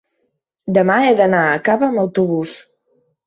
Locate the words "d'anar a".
1.19-1.59